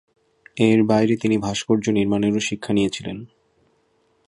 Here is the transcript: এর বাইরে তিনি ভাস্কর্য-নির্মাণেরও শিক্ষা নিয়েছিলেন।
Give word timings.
এর 0.57 0.79
বাইরে 0.83 1.13
তিনি 1.15 1.35
ভাস্কর্য-নির্মাণেরও 1.37 2.39
শিক্ষা 2.39 2.71
নিয়েছিলেন। 2.73 3.17